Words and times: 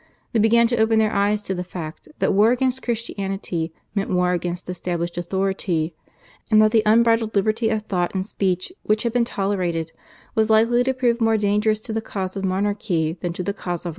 They 0.31 0.39
began 0.39 0.65
to 0.65 0.77
open 0.77 0.97
their 0.97 1.13
eyes 1.13 1.43
to 1.43 1.53
the 1.53 1.63
fact 1.63 2.07
that 2.17 2.33
war 2.33 2.51
against 2.51 2.81
Christianity 2.81 3.71
meant 3.93 4.09
war 4.09 4.33
against 4.33 4.67
established 4.67 5.15
authority, 5.15 5.93
and 6.49 6.59
that 6.59 6.71
the 6.71 6.81
unbridled 6.87 7.35
liberty 7.35 7.69
of 7.69 7.83
thought 7.83 8.15
and 8.15 8.25
speech 8.25 8.73
which 8.81 9.03
had 9.03 9.13
been 9.13 9.25
tolerated 9.25 9.91
was 10.33 10.49
likely 10.49 10.83
to 10.85 10.95
prove 10.95 11.21
more 11.21 11.37
dangerous 11.37 11.79
to 11.81 11.93
the 11.93 12.01
cause 12.01 12.35
of 12.35 12.43
monarchy 12.43 13.13
than 13.21 13.31
to 13.33 13.43
the 13.43 13.53
cause 13.53 13.81
of 13.85 13.89
religion. 13.89 13.89